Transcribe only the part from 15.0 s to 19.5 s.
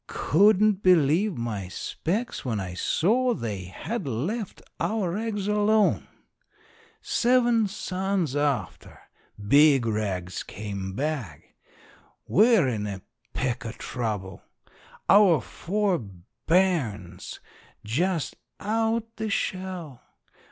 Our four bairns just out the